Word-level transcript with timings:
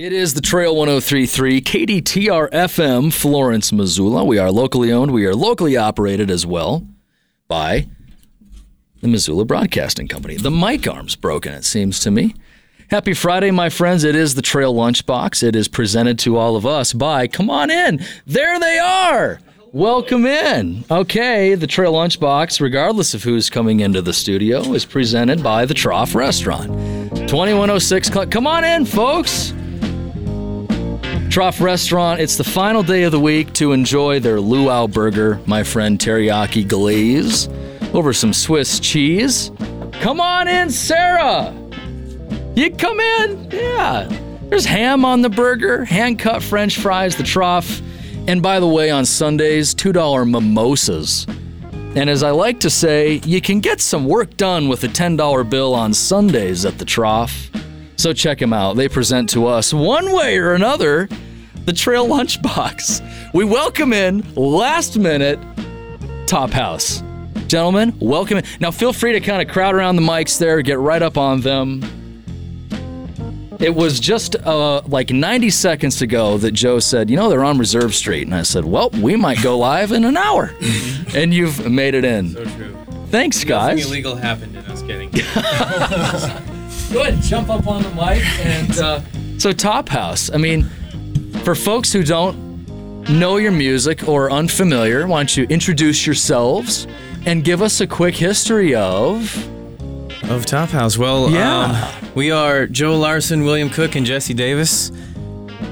It 0.00 0.14
is 0.14 0.32
the 0.32 0.40
Trail 0.40 0.74
1033 0.74 1.60
KDTR 1.60 2.50
FM 2.52 3.12
Florence, 3.12 3.70
Missoula. 3.70 4.24
We 4.24 4.38
are 4.38 4.50
locally 4.50 4.90
owned. 4.90 5.10
We 5.10 5.26
are 5.26 5.34
locally 5.34 5.76
operated 5.76 6.30
as 6.30 6.46
well 6.46 6.86
by 7.48 7.86
the 9.02 9.08
Missoula 9.08 9.44
Broadcasting 9.44 10.08
Company. 10.08 10.38
The 10.38 10.50
mic 10.50 10.88
arm's 10.88 11.16
broken, 11.16 11.52
it 11.52 11.66
seems 11.66 12.00
to 12.00 12.10
me. 12.10 12.34
Happy 12.88 13.12
Friday, 13.12 13.50
my 13.50 13.68
friends. 13.68 14.02
It 14.02 14.16
is 14.16 14.34
the 14.34 14.40
Trail 14.40 14.74
Lunchbox. 14.74 15.42
It 15.42 15.54
is 15.54 15.68
presented 15.68 16.18
to 16.20 16.38
all 16.38 16.56
of 16.56 16.64
us 16.64 16.94
by, 16.94 17.28
come 17.28 17.50
on 17.50 17.70
in. 17.70 18.02
There 18.26 18.58
they 18.58 18.78
are. 18.78 19.38
Welcome 19.70 20.24
in. 20.24 20.82
Okay, 20.90 21.54
the 21.56 21.66
Trail 21.66 21.92
Lunchbox, 21.92 22.58
regardless 22.62 23.12
of 23.12 23.22
who's 23.22 23.50
coming 23.50 23.80
into 23.80 24.00
the 24.00 24.14
studio, 24.14 24.60
is 24.72 24.86
presented 24.86 25.42
by 25.42 25.66
the 25.66 25.74
Trough 25.74 26.14
Restaurant. 26.14 26.70
2106 27.28 28.08
Cl- 28.08 28.26
Come 28.28 28.46
on 28.46 28.64
in, 28.64 28.86
folks. 28.86 29.52
Trough 31.30 31.60
Restaurant, 31.60 32.20
it's 32.20 32.36
the 32.36 32.42
final 32.42 32.82
day 32.82 33.04
of 33.04 33.12
the 33.12 33.20
week 33.20 33.52
to 33.52 33.70
enjoy 33.70 34.18
their 34.18 34.40
luau 34.40 34.88
burger, 34.88 35.40
my 35.46 35.62
friend 35.62 35.96
teriyaki 35.96 36.66
glaze, 36.66 37.48
over 37.94 38.12
some 38.12 38.32
Swiss 38.32 38.80
cheese. 38.80 39.52
Come 40.00 40.20
on 40.20 40.48
in, 40.48 40.70
Sarah. 40.70 41.54
You 42.56 42.72
come 42.72 42.98
in. 42.98 43.48
Yeah. 43.52 44.08
There's 44.48 44.64
ham 44.64 45.04
on 45.04 45.22
the 45.22 45.28
burger, 45.28 45.84
hand 45.84 46.18
cut 46.18 46.42
French 46.42 46.80
fries, 46.80 47.14
the 47.14 47.22
trough. 47.22 47.80
And 48.26 48.42
by 48.42 48.58
the 48.58 48.66
way, 48.66 48.90
on 48.90 49.04
Sundays, 49.04 49.72
$2 49.72 50.28
mimosas. 50.28 51.28
And 51.94 52.10
as 52.10 52.24
I 52.24 52.32
like 52.32 52.58
to 52.58 52.70
say, 52.70 53.20
you 53.24 53.40
can 53.40 53.60
get 53.60 53.80
some 53.80 54.04
work 54.04 54.36
done 54.36 54.68
with 54.68 54.82
a 54.82 54.88
$10 54.88 55.48
bill 55.48 55.74
on 55.76 55.94
Sundays 55.94 56.64
at 56.64 56.78
the 56.78 56.84
trough. 56.84 57.50
So 58.00 58.14
check 58.14 58.38
them 58.38 58.54
out. 58.54 58.76
They 58.76 58.88
present 58.88 59.28
to 59.30 59.46
us 59.46 59.74
one 59.74 60.10
way 60.14 60.38
or 60.38 60.54
another 60.54 61.06
the 61.66 61.72
Trail 61.74 62.08
Lunchbox. 62.08 63.34
We 63.34 63.44
welcome 63.44 63.92
in 63.92 64.24
last 64.34 64.98
minute 64.98 65.38
Top 66.26 66.48
House. 66.48 67.02
Gentlemen, 67.46 67.94
welcome 68.00 68.38
in. 68.38 68.44
Now 68.58 68.70
feel 68.70 68.94
free 68.94 69.12
to 69.12 69.20
kind 69.20 69.46
of 69.46 69.52
crowd 69.52 69.74
around 69.74 69.96
the 69.96 70.02
mics 70.02 70.38
there, 70.38 70.62
get 70.62 70.78
right 70.78 71.02
up 71.02 71.18
on 71.18 71.42
them. 71.42 71.82
It 73.60 73.74
was 73.74 74.00
just 74.00 74.34
uh, 74.34 74.80
like 74.86 75.10
90 75.10 75.50
seconds 75.50 76.00
ago 76.00 76.38
that 76.38 76.52
Joe 76.52 76.78
said, 76.78 77.10
you 77.10 77.16
know, 77.16 77.28
they're 77.28 77.44
on 77.44 77.58
Reserve 77.58 77.94
Street. 77.94 78.22
And 78.22 78.34
I 78.34 78.44
said, 78.44 78.64
well, 78.64 78.88
we 79.02 79.14
might 79.14 79.42
go 79.42 79.58
live 79.58 79.92
in 79.92 80.04
an 80.04 80.16
hour. 80.16 80.54
and 81.14 81.34
you've 81.34 81.70
made 81.70 81.92
it 81.92 82.06
in. 82.06 82.30
So 82.32 82.44
true. 82.46 82.74
Thanks, 83.08 83.44
Nothing 83.44 83.48
guys. 83.76 83.86
illegal 83.86 84.16
happened 84.16 84.56
in 84.56 84.64
us 84.64 84.80
getting. 84.80 85.10
Go 86.92 87.02
ahead, 87.02 87.22
jump 87.22 87.48
up 87.50 87.66
on 87.66 87.82
the 87.82 87.90
mic. 87.90 88.24
And 88.44 88.78
uh, 88.78 89.00
so, 89.38 89.52
Top 89.52 89.88
House. 89.88 90.30
I 90.32 90.38
mean, 90.38 90.64
for 91.44 91.54
folks 91.54 91.92
who 91.92 92.02
don't 92.02 93.08
know 93.08 93.36
your 93.36 93.52
music 93.52 94.08
or 94.08 94.30
unfamiliar, 94.30 95.06
why 95.06 95.20
don't 95.20 95.36
you 95.36 95.44
introduce 95.44 96.04
yourselves 96.06 96.86
and 97.26 97.44
give 97.44 97.62
us 97.62 97.80
a 97.80 97.86
quick 97.86 98.14
history 98.16 98.74
of? 98.74 99.36
of 100.30 100.46
Top 100.46 100.68
House. 100.70 100.98
Well, 100.98 101.30
Yeah. 101.30 101.64
um, 102.02 102.10
we 102.14 102.30
are 102.30 102.66
Joe 102.66 102.96
Larson, 102.96 103.44
William 103.44 103.70
Cook, 103.70 103.94
and 103.96 104.04
Jesse 104.04 104.34
Davis. 104.34 104.90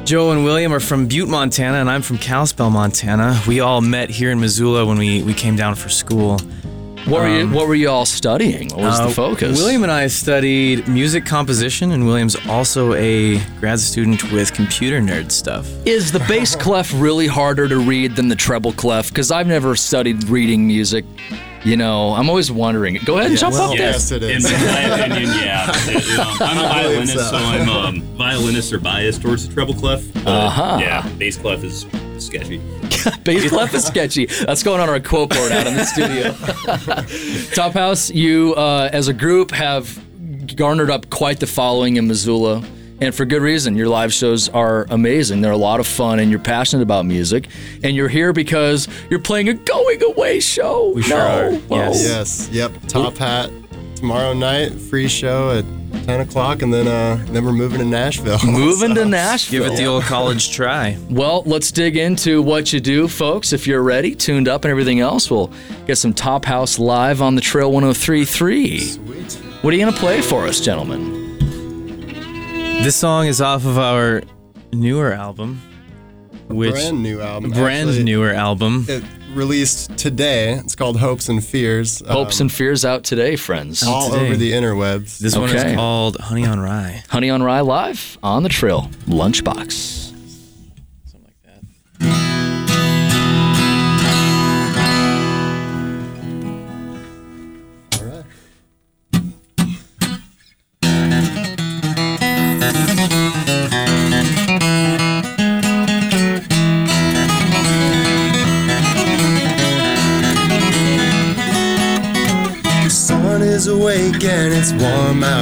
Joe 0.05 0.31
and 0.33 0.43
William 0.45 0.73
are 0.73 0.81
from 0.81 1.07
Butte, 1.07 1.29
Montana, 1.29 1.79
and 1.79 1.91
I'm 1.91 2.03
from 2.03 2.19
Kalispell, 2.19 2.71
Montana. 2.71 3.41
We 3.47 3.61
all 3.61 3.81
met 3.81 4.09
here 4.09 4.31
in 4.31 4.41
Missoula 4.41 4.87
when 4.87 4.99
we, 4.99 5.23
we 5.23 5.35
came 5.35 5.55
down 5.57 5.75
for 5.75 5.89
school. 5.91 6.41
What 7.09 7.23
were 7.23 7.29
you? 7.39 7.49
What 7.49 7.69
were 7.69 7.75
you 7.75 7.89
all 7.89 8.05
studying? 8.05 8.69
What 8.69 8.81
was 8.81 9.01
Uh, 9.01 9.07
the 9.09 9.15
focus? 9.15 9.59
William 9.59 9.83
and 9.83 9.91
I 9.93 10.09
studied 10.09 10.87
music 10.89 11.25
composition, 11.25 11.93
and 11.93 12.05
William's 12.07 12.37
also 12.49 12.93
a 12.95 13.39
grad 13.61 13.81
student 13.81 14.31
with 14.31 14.53
computer 14.53 15.01
nerd 15.01 15.33
stuff. 15.33 15.67
Is 15.87 16.13
the 16.13 16.21
bass 16.21 16.55
clef 16.65 16.93
really 16.95 17.27
harder 17.27 17.67
to 17.69 17.79
read 17.79 18.15
than 18.17 18.29
the 18.29 18.37
treble 18.37 18.73
clef? 18.73 19.09
Because 19.09 19.31
I've 19.31 19.47
never 19.47 19.75
studied 19.75 20.29
reading 20.29 20.67
music. 20.67 21.05
You 21.65 21.77
know, 21.77 22.13
I'm 22.15 22.29
always 22.29 22.53
wondering. 22.53 22.99
Go 23.05 23.19
ahead 23.19 23.31
and 23.31 23.39
jump 23.39 23.55
well, 23.55 23.73
up 23.73 23.79
yes, 23.79 24.09
there. 24.11 24.23
it 24.23 24.31
In 24.31 24.43
my 24.43 24.83
opinion, 24.95 25.31
yeah. 25.35 25.67
It- 25.75 26.07
you 26.09 26.17
know, 26.17 26.37
I'm 26.41 26.59
a 26.59 26.69
violinist, 26.69 27.15
so. 27.15 27.21
so 27.31 27.37
I'm 27.37 27.69
um, 27.69 28.03
violinists 28.17 28.73
are 28.73 28.79
biased 28.79 29.23
towards 29.23 29.49
the 29.49 29.53
treble 29.55 29.75
clef. 29.75 30.05
Uh-huh. 30.27 30.79
Yeah, 30.81 31.09
bass 31.19 31.37
clef 31.37 31.65
is 31.65 31.85
sketchy. 32.19 32.61
Bass 33.25 33.49
clef 33.49 33.75
is 33.75 33.85
sketchy. 33.85 34.27
That's 34.27 34.63
going 34.63 34.81
on 34.81 34.89
our 34.89 35.01
quote 35.01 35.31
board 35.31 35.53
out 35.53 35.67
in 35.67 35.75
the 35.75 35.85
studio. 35.85 36.33
Top 37.55 37.73
House, 37.73 38.11
you 38.11 38.55
uh, 38.57 38.91
as 38.93 39.09
a 39.09 39.13
group 39.13 39.51
have 39.51 39.99
garnered 40.57 40.91
up 40.91 41.11
quite 41.11 41.41
the 41.41 41.47
following 41.47 41.97
in 41.97 42.07
Missoula. 42.09 42.65
And 43.01 43.15
for 43.15 43.25
good 43.25 43.43
reason. 43.43 43.77
Your 43.77 43.87
live 43.89 44.13
shows 44.13 44.49
are 44.49 44.85
amazing. 44.91 45.41
They're 45.41 45.53
a 45.53 45.57
lot 45.57 45.79
of 45.79 45.87
fun, 45.87 46.19
and 46.19 46.31
you're 46.31 46.41
passionate 46.41 46.83
about 46.83 47.07
music. 47.07 47.47
And 47.85 47.95
you're 47.95 48.09
here 48.09 48.33
because 48.33 48.89
you're 49.09 49.21
playing 49.21 49.49
a 49.49 49.55
going 49.55 50.03
away 50.03 50.41
show. 50.41 50.93
We 50.95 51.03
sure 51.03 51.17
are. 51.21 51.51
Yes. 51.53 52.03
yes. 52.03 52.49
Yep. 52.51 52.73
Top 52.89 53.17
hat 53.17 53.53
tomorrow 53.95 54.33
night. 54.33 54.73
Free 54.73 55.07
show 55.07 55.57
at 55.57 55.65
10 56.09 56.21
o'clock, 56.23 56.63
and 56.63 56.73
then 56.73 56.89
uh, 56.89 57.23
then 57.33 57.45
we're 57.45 57.53
moving 57.53 57.81
to 57.81 57.85
Nashville. 57.85 58.39
Moving 58.47 58.95
to 58.95 59.05
Nashville. 59.05 59.65
Give 59.65 59.71
it 59.71 59.77
the 59.77 59.85
old 59.85 60.05
college 60.05 60.51
try. 60.55 60.97
Well, 61.11 61.43
let's 61.45 61.71
dig 61.71 61.99
into 61.99 62.41
what 62.41 62.73
you 62.73 62.81
do, 62.81 63.09
folks. 63.09 63.53
If 63.53 63.67
you're 63.67 63.83
ready, 63.83 64.15
tuned 64.15 64.49
up, 64.49 64.65
and 64.65 64.71
everything 64.71 65.01
else, 65.01 65.31
we'll 65.31 65.53
get 65.87 65.97
some 65.97 66.15
Top 66.15 66.47
House 66.47 66.79
live 66.79 67.21
on 67.21 67.35
the 67.35 67.43
Trail 67.43 67.71
1033. 67.71 68.81
Sweet. 68.81 69.33
What 69.61 69.75
are 69.75 69.77
you 69.77 69.83
going 69.83 69.93
to 69.93 70.01
play 70.01 70.23
for 70.23 70.47
us, 70.47 70.61
gentlemen? 70.61 71.37
This 72.83 72.97
song 72.97 73.27
is 73.27 73.43
off 73.43 73.67
of 73.67 73.77
our 73.77 74.23
newer 74.73 75.13
album, 75.13 75.61
which 76.49 76.73
Brand 76.73 77.03
new 77.03 77.21
album. 77.21 77.51
brand 77.51 77.89
Actually, 77.91 78.05
newer 78.05 78.33
album. 78.33 78.87
It 78.89 79.05
released 79.35 79.97
today. 79.99 80.53
It's 80.55 80.75
called 80.75 80.99
Hopes 80.99 81.29
and 81.29 81.45
Fears. 81.45 82.01
Hopes 82.07 82.41
um, 82.41 82.45
and 82.45 82.53
Fears 82.53 82.85
out 82.85 83.05
today, 83.05 83.37
friends. 83.37 83.83
all 83.83 84.11
today. 84.11 84.27
over 84.27 84.37
the 84.37 84.53
interwebs. 84.53 85.19
This 85.19 85.37
one 85.37 85.51
is 85.51 85.75
called 85.75 86.17
Honey 86.19 86.47
on 86.47 86.61
Rye. 86.61 87.03
Honey 87.09 87.31
on 87.31 87.43
Rye 87.43 87.61
Live 87.61 88.19
on 88.23 88.43
the 88.43 88.49
Trail 88.49 88.91
Lunchbox. 89.07 89.73
Something 91.07 91.25
like 91.25 91.43
that. 91.45 92.28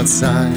Outside. 0.07 0.55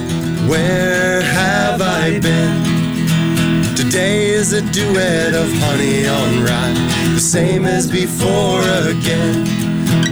Where 0.47 1.23
have 1.23 1.81
I 1.81 2.19
been? 2.19 3.75
Today 3.75 4.27
is 4.27 4.53
a 4.53 4.61
duet 4.61 5.33
of 5.33 5.51
honey 5.53 6.07
on 6.07 6.43
rye, 6.43 6.73
the 7.15 7.19
same 7.19 7.65
as 7.65 7.89
before 7.89 8.61
again. 8.87 9.47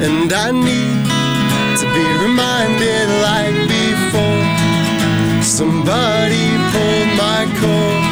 And 0.02 0.34
I 0.34 0.50
need 0.50 1.06
to 1.82 1.86
be 1.98 2.06
reminded 2.26 3.08
like 3.30 3.58
before. 3.78 5.44
Somebody 5.44 6.48
pulled 6.74 7.12
my 7.16 7.46
cord 7.60 8.07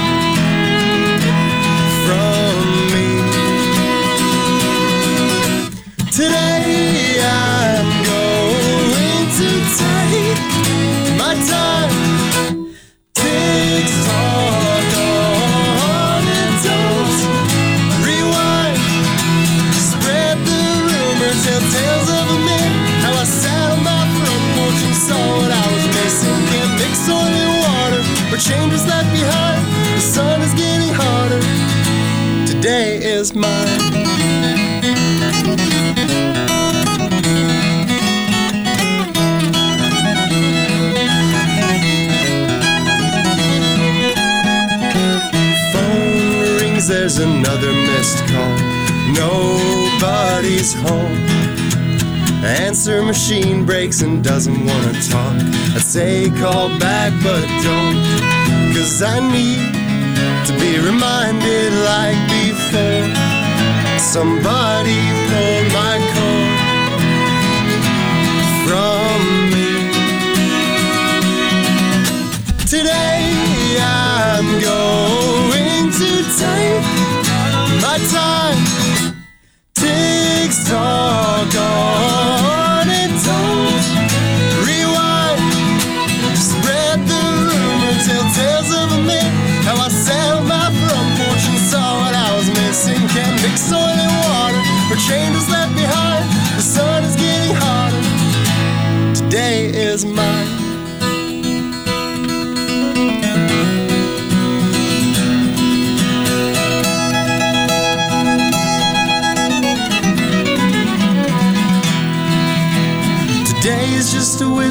or 28.35 28.37
change 28.37 28.71
what's 28.71 28.85
left 28.85 29.09
behind. 29.13 29.65
The 29.95 30.01
sun 30.01 30.41
is 30.41 30.53
getting 30.53 30.93
hotter. 30.93 31.39
Today 32.45 32.97
is 32.97 33.33
mine. 33.33 33.79
Phone 45.71 46.57
rings, 46.57 46.87
there's 46.87 47.19
another 47.19 47.71
missed 47.71 48.19
call. 48.27 48.57
Nobody's 49.13 50.73
home. 50.73 51.35
Answer 52.45 53.01
machine 53.01 53.65
breaks 53.65 54.01
and 54.01 54.23
doesn't 54.23 54.65
wanna 54.65 54.93
talk. 55.09 55.35
I'd 55.75 55.81
say 55.81 56.29
call 56.29 56.69
back, 56.77 57.11
but 57.23 57.41
don't. 57.63 58.14
Cause 58.85 59.01
I 59.01 59.19
need 59.19 59.73
to 60.45 60.53
be 60.61 60.77
reminded 60.77 61.73
like 61.73 62.21
before. 62.29 63.09
Somebody 63.97 65.14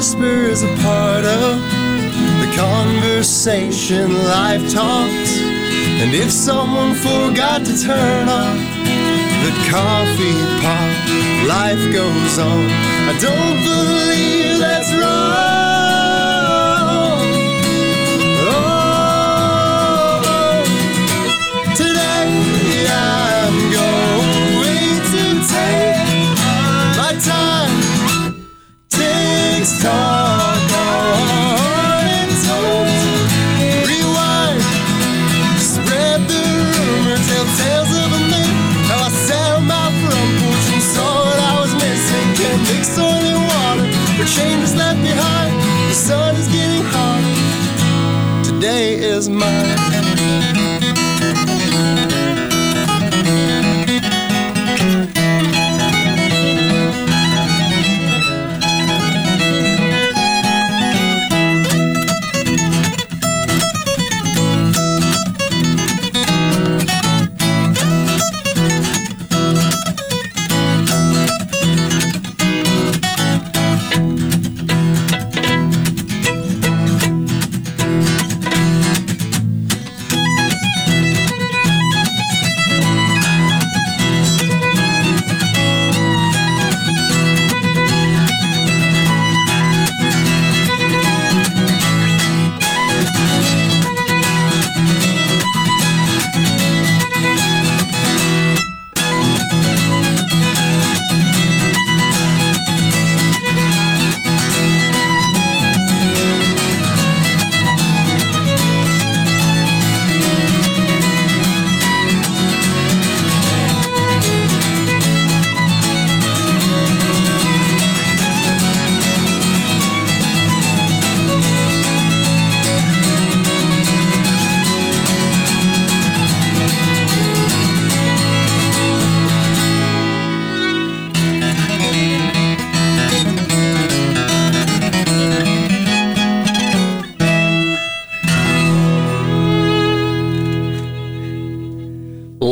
whisper 0.05 0.45
is 0.51 0.61
a 0.61 0.67
part 0.83 1.25
of 1.25 1.59
the 2.41 2.53
conversation 2.55 4.13
life 4.25 4.61
talks. 4.71 5.41
And 5.99 6.13
if 6.13 6.29
someone 6.29 6.93
forgot 6.93 7.65
to 7.65 7.75
turn 7.75 8.29
on 8.29 8.57
the 9.43 9.53
coffee 9.67 10.41
pot, 10.61 10.93
life 11.47 11.91
goes 11.91 12.37
on. 12.37 12.69
I 13.09 13.17
don't 13.19 13.57
believe 13.63 14.59
that's 14.59 14.93
wrong. 14.93 16.54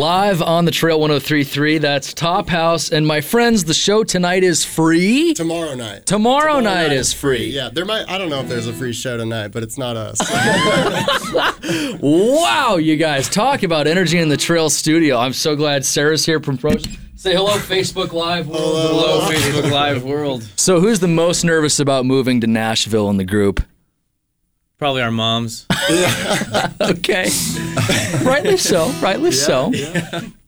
Live 0.03 0.41
on 0.41 0.65
the 0.65 0.71
Trail 0.71 1.00
1033, 1.00 1.77
that's 1.77 2.13
Top 2.13 2.50
House. 2.50 2.91
And 2.91 3.07
my 3.07 3.21
friends, 3.21 3.63
the 3.63 3.73
show 3.73 4.03
tonight 4.03 4.44
is 4.44 4.65
free. 4.65 5.33
Tomorrow 5.33 5.75
night. 5.75 6.05
Tomorrow, 6.05 6.59
night, 6.59 6.91
is 6.91 7.13
free. 7.13 7.45
Yeah, 7.45 7.69
there 7.71 7.85
might. 7.85 8.09
I 8.09 8.17
don't 8.17 8.27
know 8.27 8.41
if 8.41 8.50
there's 8.50 8.67
a 8.67 8.73
free 8.73 8.91
show 8.91 9.15
tonight, 9.15 9.53
but 9.53 9.63
it's 9.63 9.77
not 9.77 9.95
us. 9.95 10.19
Wow, 12.01 12.75
you 12.75 12.97
guys, 12.97 13.29
talk 13.29 13.63
about 13.63 13.88
energy 13.88 14.19
in 14.19 14.27
the 14.27 14.35
Trail 14.35 14.69
studio. 14.69 15.17
I'm 15.17 15.31
so 15.31 15.55
glad 15.55 15.86
Sarah's 15.86 16.25
here 16.25 16.41
from 16.41 16.57
Pro. 16.57 16.72
Say 17.15 17.33
hello, 17.33 17.53
Facebook 17.53 18.12
Live. 18.12 18.50
World. 18.50 18.62
Hello, 18.62 19.22
Facebook 19.22 19.72
Live 19.72 20.03
world. 20.03 20.43
So, 20.57 20.81
who's 20.81 21.00
the 21.00 21.07
most 21.07 21.45
nervous 21.45 21.79
about 21.79 22.05
moving 22.05 22.41
to 22.41 22.48
Nashville 22.48 23.10
in 23.10 23.15
the 23.15 23.24
group? 23.24 23.63
Probably 24.77 25.01
our 25.01 25.12
moms. 25.12 25.65
Okay, 26.82 27.30
rightly 28.24 28.58
so. 28.58 28.89
Rightly 29.01 29.32
so. 29.32 29.72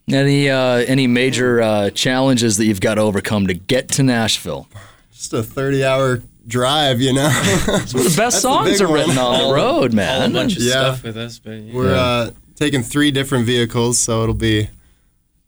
Any 0.10 0.50
uh, 0.50 0.78
any 0.88 1.08
major 1.08 1.62
uh, 1.62 1.90
challenges 1.92 2.58
that 2.58 2.66
you've 2.66 2.82
got 2.82 2.96
to 2.96 3.02
overcome 3.02 3.48
to 3.48 3.54
get 3.54 3.90
to 3.90 4.04
Nashville? 4.04 4.68
Just 5.14 5.34
a 5.34 5.38
30-hour 5.42 6.22
drive, 6.48 7.02
you 7.02 7.14
know. 7.14 7.30
The 7.30 8.14
best 8.16 8.38
the 8.38 8.42
songs 8.42 8.72
big 8.80 8.82
are 8.82 8.94
written 8.94 9.16
one. 9.16 9.18
on 9.18 9.48
the 9.50 9.54
road, 9.56 9.64
All 9.76 9.84
a 9.86 9.90
man. 9.90 10.34
bunch 10.34 10.56
of 10.58 10.62
Yeah. 10.64 10.72
stuff 10.72 11.04
with 11.04 11.18
us, 11.18 11.40
but 11.40 11.52
yeah. 11.52 11.74
We're 11.74 11.96
uh, 11.96 12.32
taking 12.56 12.82
three 12.84 13.12
different 13.12 13.46
vehicles, 13.46 13.98
so 14.00 14.22
it'll 14.24 14.36
be. 14.36 14.70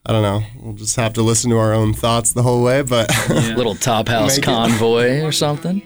I 0.05 0.11
don't 0.13 0.21
know. 0.23 0.41
We'll 0.61 0.73
just 0.75 0.95
have 0.95 1.13
to 1.13 1.21
listen 1.21 1.49
to 1.51 1.57
our 1.57 1.73
own 1.73 1.93
thoughts 1.93 2.31
the 2.33 2.43
whole 2.43 2.63
way, 2.63 2.81
but 2.81 3.09
Little 3.29 3.75
top 3.75 4.07
house 4.07 4.37
Make 4.37 4.39
it- 4.39 4.45
convoy 4.45 5.21
or 5.21 5.31
something. 5.31 5.81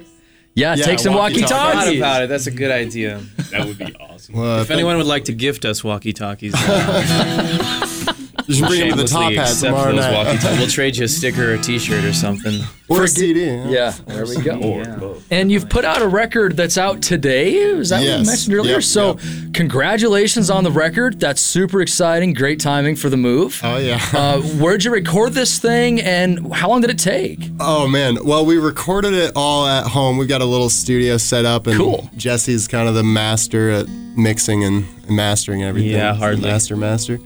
Yeah, 0.54 0.76
Yeah, 0.76 0.84
take 0.86 1.00
some 1.00 1.14
walkie-talkie. 1.14 1.48
thought 1.54 1.74
walkie-talkies. 1.76 2.00
about 2.00 2.22
it. 2.24 2.30
That's 2.30 2.48
a 2.48 2.52
good 2.52 2.72
idea. 2.72 3.22
That 3.52 3.66
would 3.68 3.78
be 3.78 3.96
awesome. 3.96 4.36
well, 4.36 4.60
If 4.62 4.70
anyone 4.72 4.98
would 4.98 5.06
like 5.06 5.24
to 5.26 5.34
gift 5.34 5.64
us 5.66 5.84
walkie-talkies, 5.84 6.54
uh, 6.58 8.14
just 8.52 8.68
bring 8.70 8.80
them 8.82 8.98
to 8.98 9.04
the 9.04 9.08
top 9.10 9.32
hat 9.34 9.56
tomorrow 9.60 9.92
night. 9.92 10.42
We'll 10.58 10.68
trade 10.80 10.98
you 10.98 11.06
a 11.06 11.08
sticker 11.08 11.52
or 11.52 11.54
a 11.56 11.60
T-shirt 11.60 12.04
or 12.04 12.14
something. 12.14 12.62
or 12.90 13.04
a 13.04 13.08
CD. 13.08 13.46
Yeah. 13.46 13.68
Yeah, 13.70 13.94
there 14.08 14.26
we 14.26 14.42
go. 14.42 14.58
Yeah. 14.60 15.14
And 15.32 15.52
you've 15.52 15.70
put 15.70 15.86
out 15.86 16.02
a 16.02 16.08
record 16.08 16.58
that's 16.58 16.78
out 16.78 17.02
today. 17.02 17.54
Is 17.56 17.90
that 17.90 17.98
what 17.98 18.04
you 18.04 18.10
Yes. 18.10 18.28
mentioned 18.28 18.54
earlier? 18.56 18.74
Yep, 18.76 18.84
so, 18.84 19.18
congratulations 19.54 20.50
on 20.50 20.64
the 20.64 20.72
record. 20.72 21.20
That's 21.20 21.42
super 21.42 21.82
exciting. 21.82 22.34
Great 22.34 22.60
timing 22.60 22.96
for 22.96 23.10
the 23.10 23.18
move. 23.18 23.60
Oh 23.64 23.78
yeah. 23.78 24.00
Uh, 24.14 24.42
where'd 24.42 24.84
you 24.84 24.92
record 24.92 25.34
this 25.34 25.60
thing, 25.60 26.02
and 26.02 26.54
how 26.54 26.70
long 26.70 26.82
did 26.82 26.90
it 26.90 27.00
take? 27.00 27.40
Oh 27.60 27.88
man, 27.88 28.18
well 28.26 28.46
we 28.46 28.58
recorded 28.58 29.14
it 29.14 29.32
all 29.36 29.66
at 29.68 29.86
home. 29.88 30.18
We've 30.18 30.28
got 30.28 30.42
a 30.42 30.46
little 30.46 30.70
studio 30.70 31.18
set 31.18 31.46
up, 31.46 31.68
and 31.68 31.78
Cool. 31.78 32.10
Jesse's 32.18 32.68
kind 32.68 32.90
of 32.90 32.96
the 32.96 33.04
master 33.04 33.70
at 33.70 33.88
mixing 34.18 34.64
and 34.64 34.86
and 35.08 35.16
mastering 35.16 35.64
everything. 35.64 35.92
Yeah, 35.92 36.12
He's 36.12 36.20
the 36.20 36.26
hardly. 36.26 36.50
master, 36.50 36.76
master. 36.76 37.20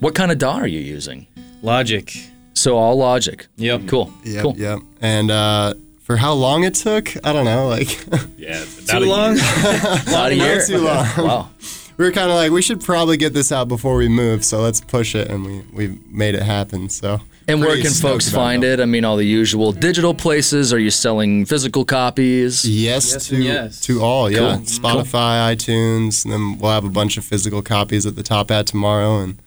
What 0.00 0.14
kind 0.14 0.32
of 0.32 0.38
DAW 0.38 0.52
are 0.60 0.66
you 0.66 0.80
using? 0.80 1.26
Logic. 1.62 2.12
So 2.54 2.76
all 2.76 2.96
Logic. 2.96 3.46
Yep. 3.56 3.86
Cool. 3.88 4.12
Yep, 4.24 4.42
cool. 4.42 4.56
yep. 4.56 4.78
And 5.00 5.30
uh, 5.30 5.74
for 6.02 6.16
how 6.16 6.32
long 6.32 6.64
it 6.64 6.74
took, 6.74 7.14
I 7.24 7.32
don't 7.32 7.44
know. 7.44 7.68
Like 7.68 7.88
Yeah. 8.38 8.64
Too 8.88 9.00
long? 9.00 9.36
Not 9.36 10.06
A 10.06 10.10
lot 10.10 10.32
of 10.32 10.38
Not 10.38 10.44
years. 10.46 10.68
too 10.68 10.78
long. 10.78 11.06
Wow. 11.18 11.50
we 11.96 12.04
were 12.04 12.12
kind 12.12 12.30
of 12.30 12.36
like, 12.36 12.50
we 12.50 12.62
should 12.62 12.80
probably 12.80 13.16
get 13.16 13.32
this 13.34 13.52
out 13.52 13.68
before 13.68 13.96
we 13.96 14.08
move, 14.08 14.44
so 14.44 14.60
let's 14.60 14.80
push 14.80 15.14
it, 15.14 15.28
and 15.28 15.44
we 15.44 15.62
we 15.72 15.98
made 16.10 16.34
it 16.34 16.42
happen. 16.42 16.88
So. 16.88 17.20
And 17.48 17.60
where 17.60 17.80
can 17.80 17.92
folks 17.92 18.28
find 18.28 18.64
it? 18.64 18.80
I 18.80 18.86
mean, 18.86 19.04
all 19.04 19.16
the 19.16 19.24
usual 19.24 19.70
digital 19.72 20.14
places. 20.14 20.72
Are 20.72 20.78
you 20.78 20.90
selling 20.90 21.44
physical 21.44 21.84
copies? 21.84 22.64
Yes, 22.64 23.12
Yes 23.12 23.28
to 23.28 23.36
yes. 23.36 23.80
to 23.82 24.00
all, 24.02 24.28
yeah. 24.30 24.38
Cool. 24.38 24.58
Spotify, 24.64 25.54
iTunes, 25.54 26.24
and 26.24 26.32
then 26.32 26.58
we'll 26.58 26.72
have 26.72 26.84
a 26.84 26.88
bunch 26.90 27.16
of 27.16 27.24
physical 27.24 27.62
copies 27.62 28.04
at 28.04 28.16
the 28.16 28.22
Top 28.24 28.50
Hat 28.50 28.66
tomorrow, 28.66 29.20
and 29.20 29.38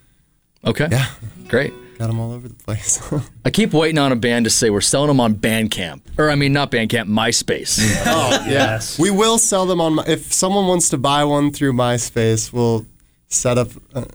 Okay. 0.65 0.87
yeah, 0.91 1.07
Great. 1.47 1.73
got 1.97 2.07
them 2.07 2.19
all 2.19 2.31
over 2.31 2.47
the 2.47 2.55
place. 2.55 3.01
I 3.45 3.49
keep 3.49 3.73
waiting 3.73 3.97
on 3.97 4.11
a 4.13 4.15
band 4.15 4.45
to 4.45 4.49
say 4.49 4.69
we're 4.69 4.79
selling 4.81 5.07
them 5.09 5.19
on 5.19 5.35
Bandcamp. 5.35 6.01
Or, 6.17 6.29
I 6.29 6.35
mean, 6.35 6.53
not 6.53 6.71
Bandcamp, 6.71 7.07
MySpace. 7.07 7.79
oh 8.05 8.45
yes, 8.47 8.97
we 8.97 9.11
will 9.11 9.37
sell 9.37 9.65
them 9.65 9.81
on. 9.81 9.95
My, 9.95 10.03
if 10.07 10.31
someone 10.31 10.67
wants 10.67 10.87
to 10.89 10.97
buy 10.97 11.25
one 11.25 11.51
through 11.51 11.73
MySpace, 11.73 12.53
we'll 12.53 12.85
set 13.27 13.57
up. 13.57 13.69
Uh, 13.93 14.05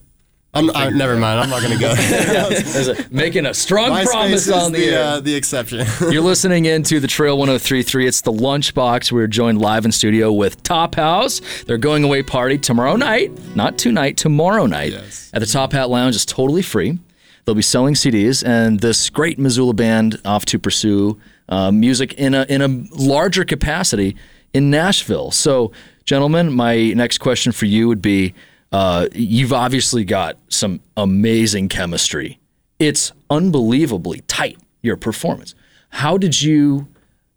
I'm 0.54 0.70
I, 0.74 0.90
never 0.90 1.16
mind. 1.16 1.40
I'm 1.40 1.50
not 1.50 1.62
gonna 1.62 1.78
go. 1.78 1.94
There's 1.94 2.88
a- 2.88 3.06
making 3.10 3.46
a 3.46 3.54
strong 3.54 3.90
MySpace 3.90 4.04
promise 4.06 4.50
on 4.50 4.72
the, 4.72 4.86
the 4.90 4.96
uh, 5.00 5.20
the 5.20 5.34
exception. 5.34 5.86
You're 6.12 6.22
listening 6.22 6.66
into 6.66 7.00
the 7.00 7.08
Trail 7.08 7.36
1033. 7.36 8.06
It's 8.06 8.20
the 8.20 8.32
Lunchbox. 8.32 9.10
We're 9.10 9.26
joined 9.26 9.60
live 9.60 9.84
in 9.84 9.92
studio 9.92 10.32
with 10.32 10.62
Top 10.62 10.94
House. 10.94 11.40
Their 11.66 11.78
going 11.78 12.04
away 12.04 12.22
party 12.22 12.56
tomorrow 12.58 12.96
night, 12.96 13.32
not 13.56 13.78
tonight, 13.78 14.16
tomorrow 14.16 14.66
night 14.66 14.92
Yes. 14.92 15.30
at 15.34 15.40
the 15.40 15.46
Top 15.46 15.72
Hat 15.72 15.90
Lounge 15.90 16.14
It's 16.14 16.24
totally 16.24 16.62
free. 16.62 16.98
They'll 17.44 17.54
be 17.54 17.60
selling 17.62 17.94
CDs, 17.94 18.46
and 18.46 18.80
this 18.80 19.10
great 19.10 19.38
Missoula 19.38 19.74
band 19.74 20.20
off 20.24 20.44
to 20.46 20.58
pursue 20.58 21.20
uh, 21.48 21.70
music 21.72 22.14
in 22.14 22.32
a 22.32 22.44
in 22.48 22.62
a 22.62 22.68
larger 22.96 23.44
capacity 23.44 24.16
in 24.54 24.70
Nashville. 24.70 25.30
So, 25.30 25.72
gentlemen, 26.06 26.52
my 26.52 26.92
next 26.92 27.18
question 27.18 27.52
for 27.52 27.66
you 27.66 27.86
would 27.88 28.00
be: 28.00 28.32
uh, 28.74 29.08
You've 29.12 29.52
obviously 29.52 30.04
got 30.04 30.36
some 30.48 30.80
amazing 30.96 31.68
chemistry. 31.68 32.40
It's 32.80 33.12
unbelievably 33.30 34.22
tight. 34.26 34.58
Your 34.82 34.96
performance. 34.96 35.54
How 35.90 36.18
did 36.18 36.42
you 36.42 36.88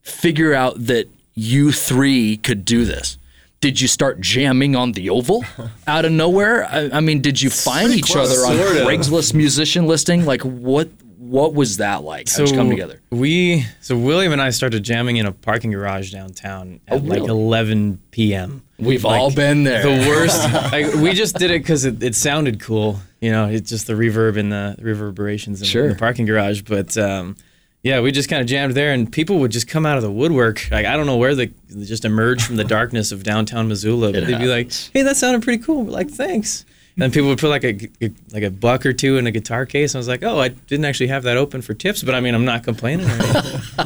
figure 0.01 0.55
out 0.55 0.87
that 0.87 1.09
you 1.35 1.71
three 1.71 2.37
could 2.37 2.65
do 2.65 2.85
this? 2.85 3.19
Did 3.61 3.79
you 3.79 3.87
start 3.87 4.19
jamming 4.19 4.75
on 4.75 4.93
the 4.93 5.11
Oval 5.11 5.45
out 5.87 6.05
of 6.05 6.11
nowhere? 6.11 6.65
I, 6.65 6.89
I 6.93 6.99
mean, 7.01 7.21
did 7.21 7.39
you 7.39 7.51
find 7.51 7.93
each 7.93 8.15
other 8.15 8.33
on. 8.33 8.55
Craigslist 8.87 9.35
musician 9.35 9.85
listing? 9.85 10.25
Like, 10.25 10.41
what 10.41 10.89
what 11.17 11.53
was 11.53 11.77
that 11.77 12.03
like? 12.03 12.29
How'd 12.29 12.49
you 12.49 12.55
come 12.55 12.69
together? 12.69 13.01
We 13.09 13.65
so 13.81 13.97
William 13.97 14.31
and 14.33 14.41
I 14.41 14.51
started 14.51 14.83
jamming 14.83 15.17
in 15.17 15.25
a 15.25 15.31
parking 15.31 15.71
garage 15.71 16.11
downtown 16.11 16.79
at 16.87 17.03
like 17.03 17.21
really? 17.21 17.31
11 17.31 17.99
p.m. 18.11 18.63
We've 18.79 19.05
all 19.05 19.33
been 19.33 19.63
there. 19.63 19.81
The 19.81 20.07
worst. 20.07 20.43
like, 20.71 20.93
we 20.95 21.13
just 21.13 21.35
did 21.37 21.49
it 21.49 21.63
because 21.63 21.83
it, 21.85 22.03
it 22.03 22.13
sounded 22.13 22.59
cool. 22.59 22.99
You 23.19 23.31
know, 23.31 23.47
it's 23.49 23.69
just 23.69 23.87
the 23.87 23.93
reverb 23.93 24.37
and 24.37 24.51
the 24.51 24.75
reverberations 24.79 25.61
in, 25.61 25.65
Sure. 25.67 25.89
the 25.89 25.95
parking 25.95 26.27
garage. 26.27 26.61
But 26.61 26.95
um, 26.95 27.35
yeah, 27.81 28.01
we 28.01 28.11
just 28.11 28.29
kind 28.29 28.39
of 28.41 28.47
jammed 28.47 28.75
there, 28.75 28.93
and 28.93 29.11
people 29.11 29.39
would 29.39 29.49
just 29.51 29.67
come 29.67 29.87
out 29.87 29.97
of 29.97 30.03
the 30.03 30.11
woodwork. 30.11 30.69
Like 30.69 30.85
I 30.85 30.95
don't 30.95 31.07
know 31.07 31.17
where 31.17 31.33
they 31.33 31.47
just 31.79 32.05
emerged 32.05 32.43
from 32.45 32.57
the 32.57 32.63
darkness 32.63 33.11
of 33.11 33.23
downtown 33.23 33.67
Missoula. 33.67 34.11
But 34.11 34.23
It 34.23 34.27
they'd 34.27 34.37
be 34.39 34.45
like, 34.45 34.71
"Hey, 34.93 35.01
that 35.01 35.17
sounded 35.17 35.41
pretty 35.41 35.63
cool." 35.63 35.83
We're 35.85 35.91
like, 35.91 36.11
"Thanks." 36.11 36.63
And 36.97 37.03
then 37.03 37.11
people 37.11 37.29
would 37.29 37.37
put 37.37 37.49
like 37.49 37.63
a, 37.63 37.77
a- 38.03 38.11
like 38.33 38.41
a 38.41 38.49
buck 38.49 38.83
or 38.83 38.91
two 38.91 39.17
in 39.17 39.27
a 39.27 39.31
guitar 39.31 39.67
case. 39.67 39.93
And 39.93 39.97
I 39.97 39.99
was 39.99 40.07
like, 40.07 40.23
"Oh, 40.23 40.39
I 40.39 40.47
didn't 40.49 40.85
actually 40.85 41.07
have 41.07 41.21
that 41.23 41.37
open 41.37 41.61
for 41.61 41.75
tips, 41.75 42.01
but 42.01 42.15
I 42.15 42.21
mean, 42.21 42.33
I'm 42.33 42.43
not 42.45 42.63
complaining." 42.63 43.07
Or. 43.07 43.85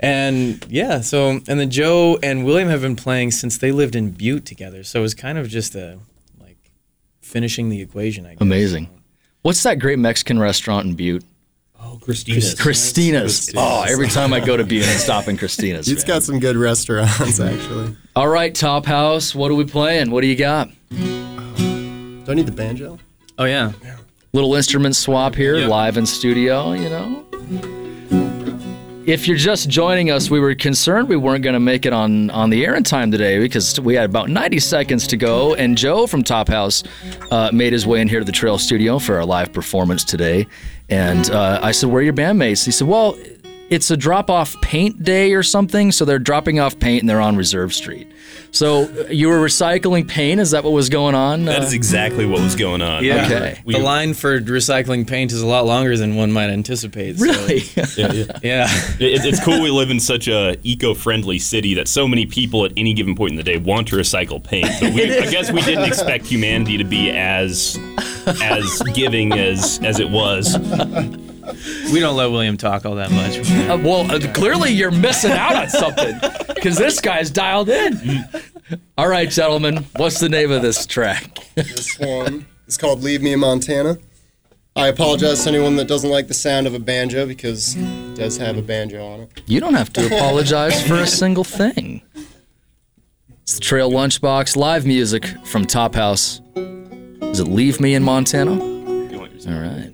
And 0.00 0.64
yeah, 0.70 1.00
so 1.00 1.30
and 1.30 1.58
then 1.58 1.70
Joe 1.70 2.18
and 2.22 2.44
William 2.44 2.68
have 2.68 2.82
been 2.82 2.94
playing 2.94 3.32
since 3.32 3.58
they 3.58 3.72
lived 3.72 3.96
in 3.96 4.10
Butte 4.12 4.46
together. 4.46 4.84
So 4.84 5.00
it 5.00 5.02
was 5.02 5.14
kind 5.14 5.38
of 5.38 5.48
just 5.48 5.74
a 5.74 5.98
like 6.40 6.70
finishing 7.20 7.68
the 7.68 7.80
equation, 7.80 8.24
I 8.24 8.30
guess. 8.34 8.40
Amazing. 8.40 8.88
What's 9.42 9.64
that 9.64 9.80
great 9.80 9.98
Mexican 9.98 10.38
restaurant 10.38 10.86
in 10.86 10.94
Butte? 10.94 11.24
Oh, 11.80 11.98
Christina's. 12.00 12.54
Christina's. 12.54 13.50
Oh, 13.56 13.84
every 13.88 14.06
time 14.08 14.32
I 14.32 14.38
go 14.38 14.56
to 14.56 14.62
Butte, 14.64 14.84
I 14.84 14.94
stop 14.94 15.26
in 15.26 15.36
Christina's. 15.36 15.88
it's 15.88 16.02
man. 16.02 16.16
got 16.16 16.22
some 16.22 16.38
good 16.38 16.56
restaurants 16.56 17.40
actually. 17.40 17.96
All 18.14 18.28
right, 18.28 18.54
Top 18.54 18.86
House. 18.86 19.34
What 19.34 19.50
are 19.50 19.54
we 19.54 19.64
playing? 19.64 20.12
What 20.12 20.20
do 20.20 20.28
you 20.28 20.36
got? 20.36 20.70
Do 22.28 22.32
I 22.32 22.34
need 22.34 22.44
the 22.44 22.52
banjo? 22.52 22.98
Oh 23.38 23.46
yeah. 23.46 23.72
Little 24.34 24.54
instrument 24.54 24.94
swap 24.94 25.34
here, 25.34 25.56
Yep. 25.60 25.70
live 25.70 25.96
in 25.96 26.04
studio, 26.04 26.72
you 26.72 26.90
know? 26.90 27.24
If 29.06 29.26
you're 29.26 29.38
just 29.38 29.70
joining 29.70 30.10
us, 30.10 30.30
we 30.30 30.38
were 30.38 30.54
concerned 30.54 31.08
we 31.08 31.16
weren't 31.16 31.42
going 31.42 31.54
to 31.54 31.60
make 31.60 31.86
it 31.86 31.94
on, 31.94 32.28
on 32.28 32.50
the 32.50 32.66
air 32.66 32.74
in 32.74 32.84
time 32.84 33.10
today 33.10 33.38
because 33.38 33.80
we 33.80 33.94
had 33.94 34.04
about 34.04 34.28
90 34.28 34.58
seconds 34.58 35.06
to 35.06 35.16
go. 35.16 35.54
And 35.54 35.78
Joe 35.78 36.06
from 36.06 36.22
Top 36.22 36.48
House 36.48 36.84
uh, 37.30 37.48
made 37.50 37.72
his 37.72 37.86
way 37.86 38.02
in 38.02 38.08
here 38.08 38.18
to 38.18 38.26
the 38.26 38.32
Trail 38.32 38.58
Studio 38.58 38.98
for 38.98 39.16
our 39.16 39.24
live 39.24 39.54
performance 39.54 40.04
today. 40.04 40.46
And 40.90 41.30
uh, 41.30 41.60
I 41.62 41.72
said, 41.72 41.88
Where 41.88 42.00
are 42.00 42.04
your 42.04 42.12
bandmates? 42.12 42.66
He 42.66 42.72
said, 42.72 42.86
Well, 42.88 43.16
it's 43.70 43.90
a 43.90 43.96
drop 43.96 44.30
off 44.30 44.58
paint 44.62 45.02
day 45.02 45.32
or 45.34 45.42
something. 45.42 45.92
So 45.92 46.04
they're 46.04 46.18
dropping 46.18 46.58
off 46.60 46.78
paint 46.78 47.02
and 47.02 47.08
they're 47.10 47.20
on 47.20 47.36
Reserve 47.36 47.74
Street. 47.74 48.06
So 48.50 48.84
uh, 48.84 49.08
you 49.08 49.28
were 49.28 49.36
recycling 49.38 50.08
paint? 50.08 50.40
Is 50.40 50.52
that 50.52 50.64
what 50.64 50.72
was 50.72 50.88
going 50.88 51.14
on? 51.14 51.44
That 51.44 51.60
Uh, 51.60 51.64
is 51.66 51.74
exactly 51.74 52.24
what 52.24 52.40
was 52.40 52.56
going 52.56 52.80
on. 52.80 53.04
Yeah. 53.04 53.26
Okay. 53.26 53.60
We- 53.64 53.74
the 53.74 53.80
line 53.80 54.14
for 54.14 54.40
recycling 54.40 55.06
paint 55.06 55.32
is 55.32 55.42
a 55.42 55.46
lot 55.46 55.66
longer 55.66 55.96
than 55.98 56.16
one 56.16 56.32
might 56.32 56.48
anticipate. 56.50 57.18
so- 57.18 57.24
really? 57.26 57.58
Yeah, 57.98 58.12
yeah. 58.12 58.24
yeah. 58.42 58.66
It, 59.00 59.24
it's 59.24 59.42
cool 59.44 59.60
we 59.62 59.70
live 59.70 59.90
in 59.90 60.00
such 60.00 60.28
a 60.28 60.56
eco-friendly 60.62 61.38
city 61.38 61.74
that 61.74 61.88
so 61.88 62.08
many 62.08 62.26
people 62.26 62.64
at 62.64 62.72
any 62.76 62.94
given 62.94 63.14
point 63.14 63.32
in 63.32 63.36
the 63.36 63.42
day 63.42 63.58
want 63.58 63.88
to 63.88 63.96
recycle 63.96 64.42
paint. 64.42 64.68
But 64.80 64.94
we, 64.94 65.02
I 65.18 65.26
guess 65.30 65.50
we 65.52 65.60
didn't 65.62 65.84
expect 65.84 66.24
humanity 66.26 66.78
to 66.78 66.84
be 66.84 67.10
as 67.10 67.78
as 68.42 68.82
giving 68.94 69.32
as 69.32 69.78
as 69.82 70.00
it 70.00 70.08
was. 70.10 70.56
We 71.92 72.00
don't 72.00 72.16
let 72.16 72.30
William 72.30 72.56
talk 72.56 72.84
all 72.84 72.96
that 72.96 73.10
much. 73.10 73.38
Uh, 73.38 73.78
well, 73.82 74.10
uh, 74.10 74.32
clearly 74.32 74.70
you're 74.72 74.90
missing 74.90 75.32
out 75.32 75.56
on 75.56 75.68
something 75.68 76.18
because 76.54 76.76
this 76.76 77.00
guy's 77.00 77.30
dialed 77.30 77.68
in. 77.70 78.24
All 78.98 79.08
right, 79.08 79.30
gentlemen, 79.30 79.86
what's 79.96 80.20
the 80.20 80.28
name 80.28 80.50
of 80.50 80.60
this 80.62 80.84
track? 80.86 81.38
This 81.54 81.98
one 81.98 82.46
is 82.66 82.76
called 82.76 83.02
Leave 83.02 83.22
Me 83.22 83.32
in 83.32 83.40
Montana. 83.40 83.98
I 84.76 84.88
apologize 84.88 85.42
to 85.44 85.48
anyone 85.48 85.76
that 85.76 85.88
doesn't 85.88 86.10
like 86.10 86.28
the 86.28 86.34
sound 86.34 86.66
of 86.66 86.74
a 86.74 86.78
banjo 86.78 87.26
because 87.26 87.74
it 87.76 88.14
does 88.14 88.36
have 88.36 88.56
a 88.58 88.62
banjo 88.62 89.04
on 89.04 89.20
it. 89.22 89.42
You 89.46 89.58
don't 89.60 89.74
have 89.74 89.92
to 89.94 90.06
apologize 90.06 90.86
for 90.86 90.94
a 90.96 91.06
single 91.22 91.44
thing. 91.44 92.02
It's 93.42 93.54
the 93.54 93.60
Trail 93.60 93.90
Lunchbox 93.90 94.56
live 94.56 94.86
music 94.86 95.26
from 95.46 95.64
Top 95.64 95.94
House. 95.94 96.40
Does 96.54 97.40
it 97.40 97.48
leave 97.48 97.80
me 97.80 97.94
in 97.94 98.04
Montana? 98.04 98.52
All 98.52 99.60
right. 99.60 99.92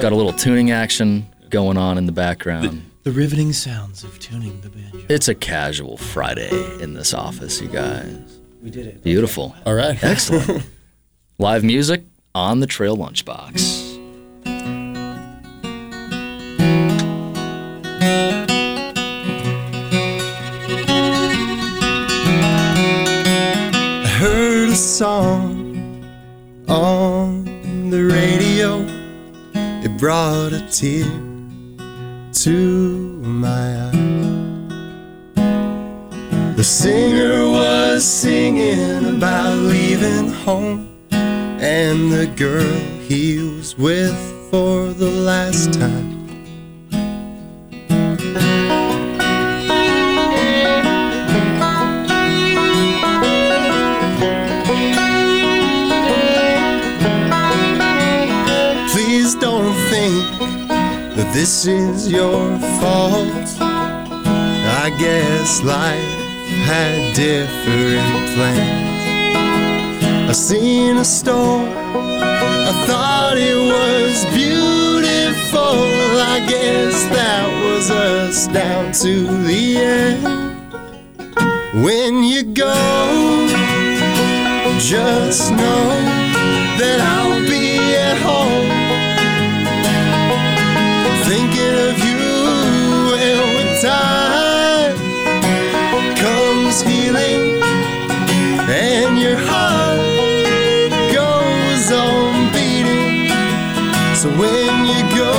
Got 0.00 0.12
a 0.12 0.16
little 0.16 0.32
tuning 0.32 0.70
action 0.70 1.26
going 1.50 1.76
on 1.76 1.98
in 1.98 2.06
the 2.06 2.12
background. 2.12 2.90
The 3.04 3.12
riveting 3.12 3.52
sounds 3.52 4.02
of 4.04 4.18
tuning 4.18 4.60
the 4.60 4.68
banjo. 4.70 5.04
It's 5.08 5.28
a 5.28 5.34
casual 5.34 5.96
Friday 5.96 6.50
in 6.80 6.94
this 6.94 7.14
office, 7.14 7.60
you 7.60 7.68
guys. 7.68 8.40
We 8.62 8.70
did 8.70 8.86
it. 8.86 9.02
Beautiful. 9.04 9.54
All 9.64 9.74
right. 9.74 10.02
Excellent. 10.02 10.66
Live 11.38 11.62
music 11.64 12.02
on 12.34 12.60
the 12.60 12.66
Trail 12.66 12.96
Lunchbox. 12.96 13.92
I 22.76 24.06
heard 24.18 24.70
a 24.70 24.74
song 24.76 26.04
on 26.68 26.68
the 26.68 26.68
radio. 26.68 27.23
It 27.23 27.23
brought 30.04 30.52
a 30.52 30.60
tear 30.70 31.06
to 32.30 32.50
my 33.22 33.88
eye. 33.88 35.32
The 36.56 36.62
singer 36.62 37.48
was 37.48 38.04
singing 38.04 39.16
about 39.16 39.56
leaving 39.56 40.28
home 40.28 40.94
and 41.10 42.12
the 42.12 42.26
girl 42.36 42.78
he 43.08 43.38
was 43.38 43.78
with 43.78 44.14
for 44.50 44.88
the 44.88 45.08
last 45.08 45.72
time. 45.72 46.13
That 61.16 61.30
this 61.32 61.66
is 61.66 62.10
your 62.10 62.58
fault. 62.80 63.48
I 63.60 64.90
guess 64.98 65.62
life 65.62 66.14
had 66.68 67.14
different 67.14 68.34
plans. 68.34 68.94
I 70.30 70.32
seen 70.32 70.96
a 70.96 71.04
storm, 71.04 71.68
I 72.70 72.72
thought 72.86 73.36
it 73.36 73.60
was 73.74 74.24
beautiful. 74.34 75.78
I 76.34 76.38
guess 76.48 77.04
that 77.16 77.46
was 77.64 77.90
us 77.90 78.46
down 78.48 78.92
to 79.02 79.26
the 79.48 79.76
end. 79.76 80.44
When 81.84 82.22
you 82.22 82.42
go, 82.44 83.04
Just 84.78 85.50
know 85.50 85.88
that 86.78 86.98
I'll 87.00 87.40
be 87.48 87.53
So 104.24 104.30
when 104.38 104.86
you 104.86 105.02
go, 105.14 105.32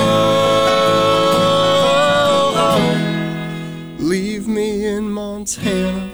leave 3.97 4.47
me 4.47 4.85
in 4.85 5.09
Montana. 5.09 6.07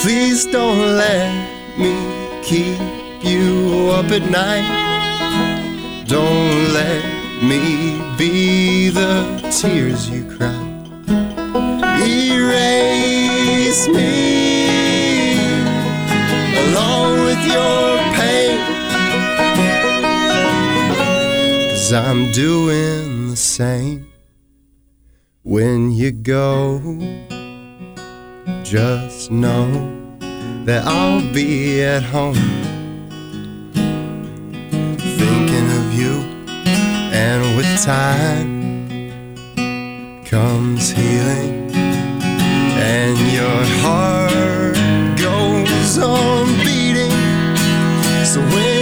Please 0.00 0.46
don't 0.46 0.96
let 0.96 1.32
me 1.76 1.94
keep 2.44 2.78
you 3.24 3.90
up 3.90 4.06
at 4.12 4.22
night. 4.30 6.04
Don't 6.06 6.72
let 6.72 7.02
me 7.42 7.98
be 8.16 8.90
the 8.90 9.50
tears 9.50 10.08
you 10.08 10.23
Cause 21.84 21.92
I'm 21.92 22.32
doing 22.32 23.28
the 23.28 23.36
same 23.36 24.10
when 25.42 25.92
you 25.92 26.12
go. 26.12 26.80
Just 28.62 29.30
know 29.30 29.68
that 30.64 30.86
I'll 30.86 31.20
be 31.34 31.82
at 31.82 32.02
home 32.02 32.36
thinking 35.18 35.68
of 35.78 35.92
you, 35.92 36.24
and 37.12 37.54
with 37.54 37.68
time 37.82 38.64
comes 40.24 40.88
healing, 40.88 41.70
and 42.80 43.18
your 43.30 43.62
heart 43.84 44.74
goes 45.18 45.98
on 45.98 46.46
beating. 46.64 47.12
So 48.24 48.40
when 48.40 48.73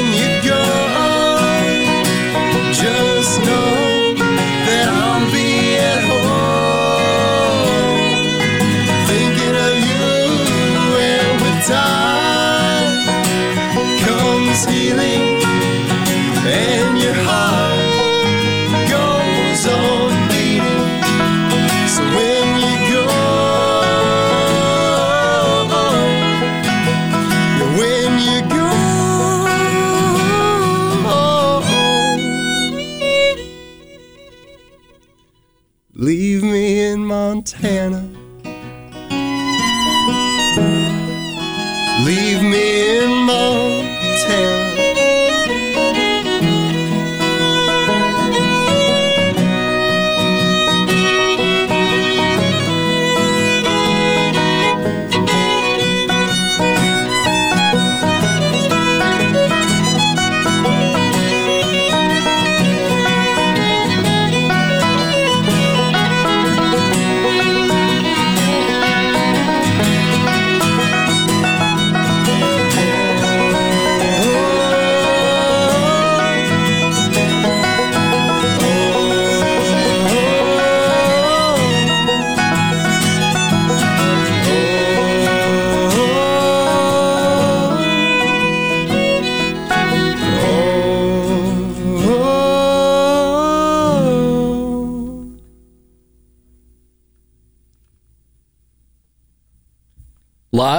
Leave 42.04 42.43
me 42.43 42.99
in 42.99 43.11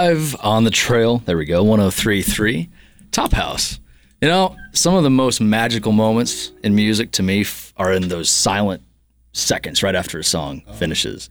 Live 0.04 0.36
on 0.42 0.66
the 0.66 0.70
trail. 0.70 1.20
There 1.20 1.38
we 1.38 1.46
go. 1.46 1.64
1033 1.64 2.70
Top 3.12 3.32
House. 3.32 3.80
You 4.22 4.28
know, 4.28 4.58
some 4.74 4.96
of 4.96 5.04
the 5.04 5.10
most 5.10 5.40
magical 5.40 5.94
moments 5.94 6.52
in 6.62 6.76
music 6.76 7.12
to 7.12 7.24
me 7.24 7.42
f- 7.42 7.72
are 7.78 7.94
in 7.94 8.10
those 8.10 8.30
silent 8.30 8.84
seconds 9.32 9.82
right 9.82 9.96
after 9.96 10.20
a 10.20 10.24
song 10.24 10.62
oh, 10.68 10.74
finishes. 10.74 11.30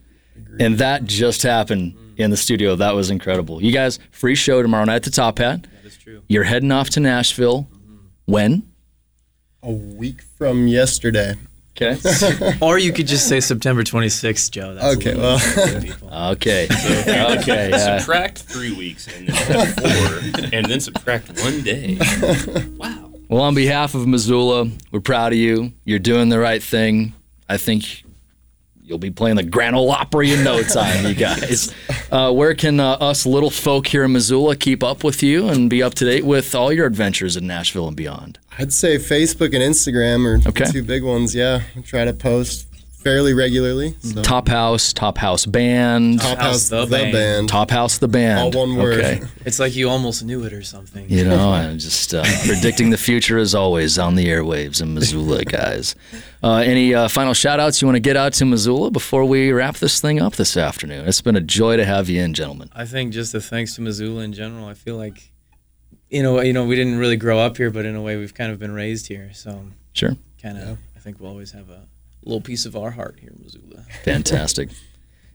And 0.59 0.79
that 0.79 1.05
just 1.05 1.43
happened 1.43 1.95
in 2.17 2.31
the 2.31 2.37
studio. 2.39 2.75
That 2.75 2.95
was 2.95 3.11
incredible. 3.11 3.63
You 3.63 3.73
guys, 3.73 3.99
free 4.11 4.35
show 4.35 4.63
tomorrow 4.63 4.87
night 4.87 4.97
at 4.97 5.03
the 5.03 5.11
Top 5.11 5.37
Hat. 5.37 5.65
That 5.65 5.87
is 5.87 5.99
true. 5.99 6.23
You're 6.29 6.45
heading 6.45 6.73
off 6.73 6.89
to 6.91 7.01
Nashville. 7.01 7.69
Mm-hmm. 7.71 7.97
When? 8.25 8.73
A 9.63 9.71
week 9.71 10.23
from 10.39 10.67
yesterday. 10.67 11.35
Okay. 11.81 11.97
Or 12.61 12.79
you 12.79 12.93
could 12.93 13.07
just 13.07 13.29
say 13.29 13.41
September 13.41 13.83
26th, 13.83 14.51
Joe. 14.51 14.75
That's 14.75 14.97
Okay, 14.97 15.15
well. 15.17 15.37
easier 15.37 15.67
for 15.69 15.81
people. 15.81 16.09
Okay. 16.13 16.65
Okay. 16.67 17.71
yeah. 17.71 17.99
subtract 17.99 18.39
three 18.43 18.73
weeks 18.77 19.09
and 19.09 19.29
then 19.29 19.37
add 19.57 19.81
four, 19.81 20.49
and 20.53 20.67
then 20.67 20.81
subtract 20.81 21.29
one 21.41 21.63
day. 21.63 21.99
Wow. 22.77 23.11
Well, 23.29 23.43
on 23.43 23.55
behalf 23.55 23.95
of 23.95 24.07
Missoula, 24.07 24.69
we're 24.91 25.01
proud 25.01 25.33
of 25.33 25.39
you. 25.39 25.73
You're 25.85 25.99
doing 25.99 26.29
the 26.29 26.39
right 26.39 26.63
thing. 26.63 27.15
I 27.49 27.57
think 27.57 28.05
you'll 28.93 28.99
be 28.99 29.11
playing 29.11 29.37
the 29.37 29.43
Grand 29.43 29.75
Ole 29.75 29.91
Opry 29.91 30.33
in 30.33 30.45
no 30.45 30.63
time, 30.63 31.07
you 31.07 31.15
guys. 31.15 31.75
Uh, 32.13 32.31
where 32.31 32.55
can 32.55 32.79
uh, 32.79 32.91
us 33.01 33.25
little 33.25 33.49
folk 33.49 33.87
here 33.87 34.05
in 34.05 34.13
Missoula 34.13 34.55
keep 34.55 34.83
up 34.85 35.03
with 35.03 35.23
you 35.23 35.49
and 35.49 35.71
be 35.71 35.83
up 35.83 35.95
to 35.95 36.05
date 36.05 36.27
with 36.27 36.55
all 36.55 36.71
your 36.71 36.85
adventures 36.87 37.39
in 37.39 37.47
Nashville 37.47 37.89
and 37.89 37.97
beyond? 37.97 38.39
I'd 38.59 38.71
say 38.71 38.97
Facebook 38.99 39.55
and 39.55 39.63
Instagram 39.63 40.27
are 40.27 40.47
Okay. 40.47 40.65
the 40.67 40.73
two 40.73 40.83
big 40.83 41.03
ones. 41.05 41.35
Yeah, 41.35 41.63
I 41.75 41.81
try 41.81 42.05
to 42.05 42.13
post 42.13 42.67
fairly 43.03 43.35
regularly. 43.35 43.95
So. 44.01 44.23
Top 44.23 44.49
House, 44.49 44.93
Top 44.93 45.19
House 45.19 45.45
Band, 45.47 46.21
Top 46.21 46.39
House 46.39 46.53
House, 46.53 46.69
the 46.69 46.85
the, 46.87 46.91
band. 46.91 47.13
band. 47.13 47.49
Top 47.49 47.71
House 47.71 47.99
the 47.99 48.09
Band. 48.09 48.55
All 48.55 48.67
one 48.67 48.77
word. 48.77 48.99
Okay. 49.01 49.21
It's 49.45 49.59
like 49.59 49.75
you 49.75 49.91
almost 49.91 50.25
knew 50.25 50.45
it 50.45 50.53
or 50.53 50.63
something. 50.63 51.11
You 51.11 51.25
know, 51.25 51.51
I'm 51.51 51.79
just 51.79 52.15
uh, 52.15 52.23
predicting 52.47 52.91
the 52.91 52.97
future 52.97 53.39
as 53.39 53.57
always 53.57 53.99
on 53.99 54.15
the 54.15 54.27
airwaves 54.27 54.81
in 54.81 54.95
Missoula, 54.95 55.45
guys. 55.47 55.97
Uh, 56.45 56.59
any 56.59 56.95
uh, 56.95 57.09
final 57.09 57.35
shout 57.35 57.59
outs 57.59 57.83
you 57.83 57.89
want 57.89 57.97
to 57.97 58.01
get 58.01 58.17
out 58.17 58.35
to 58.35 58.45
Missoula 58.45 58.93
before 58.93 59.25
we 59.25 59.51
wrap 59.51 59.79
this 59.79 60.01
thing 60.01 60.21
up 60.21 60.37
this 60.37 60.57
afternoon? 60.57 61.09
It's 61.09 61.21
been 61.21 61.35
a 61.35 61.41
joy 61.41 61.77
to 61.77 61.85
have 61.85 62.09
you 62.09 62.23
in, 62.23 62.35
gentlemen. 62.35 62.69
I 62.73 62.85
think 62.85 63.13
just 63.13 63.35
a 63.35 63.41
thanks 63.41 63.75
to 63.75 63.81
Missoula 63.81 64.23
in 64.23 64.33
general. 64.33 64.67
I 64.67 64.75
feel 64.75 64.97
like, 64.97 65.33
you 66.09 66.23
know, 66.23 66.41
you 66.41 66.53
know, 66.53 66.65
we 66.65 66.77
didn't 66.77 66.99
really 66.99 67.17
grow 67.17 67.41
up 67.41 67.57
here, 67.57 67.71
but 67.71 67.85
in 67.85 67.97
a 67.97 68.01
way, 68.03 68.17
we've 68.17 68.35
kind 68.35 68.53
of 68.53 68.61
been 68.61 68.73
raised 68.73 69.09
here. 69.09 69.33
So, 69.35 69.61
Sure. 69.93 70.17
kind 70.41 70.57
of, 70.57 70.79
I 70.97 71.01
think 71.01 71.19
we'll 71.19 71.31
always 71.31 71.51
have 71.51 71.69
a 71.69 71.89
little 72.25 72.41
piece 72.41 72.65
of 72.67 72.77
our 72.77 72.91
heart 72.91 73.19
here 73.21 73.31
in 73.37 73.43
Missoula. 73.43 73.83
Fantastic. 74.05 74.71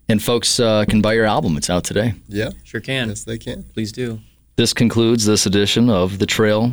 and 0.09 0.21
folks 0.23 0.59
uh, 0.59 0.85
can 0.87 1.01
buy 1.01 1.13
your 1.13 1.25
album. 1.25 1.57
It's 1.57 1.69
out 1.69 1.83
today. 1.83 2.13
Yeah, 2.27 2.51
Sure 2.63 2.81
can. 2.81 3.09
yes, 3.09 3.23
they 3.23 3.37
can. 3.37 3.63
Please 3.73 3.91
do. 3.91 4.19
This 4.55 4.73
concludes 4.73 5.25
this 5.25 5.45
edition 5.45 5.89
of 5.89 6.17
The 6.19 6.25
Trail 6.25 6.71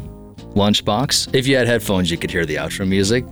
Lunchbox. 0.55 1.35
If 1.35 1.47
you 1.47 1.57
had 1.57 1.67
headphones, 1.67 2.11
you 2.11 2.17
could 2.17 2.31
hear 2.31 2.47
the 2.47 2.57
outro 2.57 2.87
music. 2.89 3.25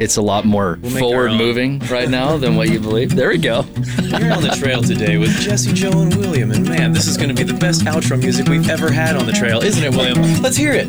It's 0.00 0.16
a 0.16 0.22
lot 0.22 0.44
more 0.44 0.76
make 0.76 0.94
our 0.94 0.98
forward 0.98 1.32
moving 1.34 1.78
right 1.90 2.08
now 2.08 2.36
than 2.36 2.56
what 2.56 2.68
you 2.70 2.80
believe. 2.80 3.14
There 3.14 3.28
we 3.28 3.38
go. 3.38 3.60
We're 4.10 4.32
on 4.32 4.42
the 4.42 4.56
trail 4.58 4.82
today 4.82 5.18
with 5.18 5.30
Jesse, 5.40 5.72
Joe, 5.72 5.92
and 5.92 6.12
William, 6.16 6.50
and 6.50 6.68
man, 6.68 6.92
this 6.92 7.06
is 7.06 7.16
going 7.16 7.28
to 7.28 7.34
be 7.34 7.44
the 7.44 7.56
best 7.58 7.82
outro 7.82 8.18
music 8.18 8.48
we've 8.48 8.68
ever 8.68 8.90
had 8.90 9.14
on 9.14 9.26
the 9.26 9.32
trail, 9.32 9.62
isn't 9.62 9.84
it, 9.84 9.90
William? 9.92 10.20
Let's 10.42 10.56
hear 10.56 10.72
it. 10.74 10.88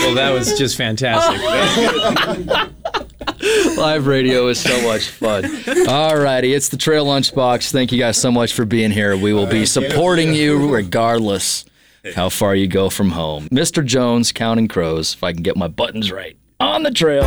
Well, 0.00 0.14
that 0.14 0.32
was 0.32 0.58
just 0.58 0.76
fantastic. 0.76 1.40
Live 3.76 4.06
radio 4.06 4.48
is 4.48 4.60
so 4.60 4.80
much 4.82 5.08
fun. 5.08 5.44
All 5.88 6.16
righty, 6.16 6.52
it's 6.52 6.68
the 6.68 6.76
Trail 6.76 7.06
Lunchbox. 7.06 7.70
Thank 7.70 7.92
you 7.92 7.98
guys 7.98 8.16
so 8.16 8.30
much 8.30 8.52
for 8.52 8.64
being 8.64 8.90
here. 8.90 9.16
We 9.16 9.32
will 9.32 9.46
be 9.46 9.66
supporting 9.66 10.34
you 10.34 10.72
regardless 10.72 11.64
how 12.14 12.28
far 12.28 12.54
you 12.54 12.66
go 12.66 12.90
from 12.90 13.10
home. 13.10 13.48
Mr. 13.48 13.84
Jones, 13.84 14.32
Counting 14.32 14.68
Crows, 14.68 15.14
if 15.14 15.22
I 15.22 15.32
can 15.32 15.42
get 15.42 15.56
my 15.56 15.68
buttons 15.68 16.10
right, 16.10 16.36
on 16.58 16.82
the 16.82 16.90
trail. 16.90 17.22